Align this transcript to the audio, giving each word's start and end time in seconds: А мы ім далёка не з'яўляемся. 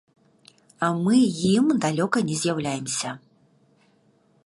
А 0.87 0.87
мы 1.03 1.19
ім 1.51 1.67
далёка 1.85 2.17
не 2.31 2.35
з'яўляемся. 2.43 3.09